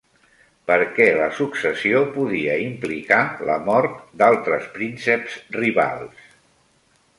Per 0.69 0.77
què 0.99 1.05
la 1.17 1.27
successió 1.39 2.01
podia 2.15 2.55
implicar 2.63 3.21
la 3.51 3.59
mort 3.69 4.01
d'altres 4.23 4.67
prínceps 4.81 5.39
rivals? 5.61 6.27